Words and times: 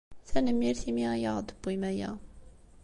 Tanemmirt 0.29 0.81
imi 0.89 1.05
ay 1.13 1.23
aɣ-d-tewwim 1.31 1.81
aya. 1.89 2.11